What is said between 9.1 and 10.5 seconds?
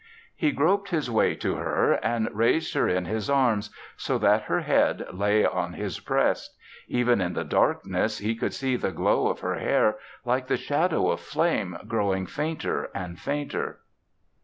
of her hair, like